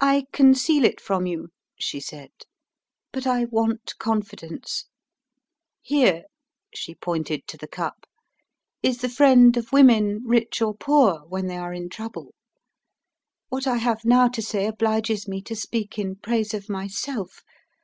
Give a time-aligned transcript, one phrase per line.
[0.00, 1.48] "I conceal it from you,"
[1.80, 2.30] she said,
[3.12, 4.84] "but I want confidence
[5.82, 6.26] Here"
[6.72, 8.06] (she pointed to the cup)
[8.84, 12.36] "is the friend of women, rich or poor, when they are in trouble.
[13.48, 17.42] What I have now to say obliges me to speak in praise of myself.